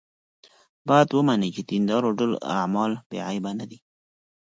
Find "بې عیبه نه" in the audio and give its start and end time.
3.09-3.65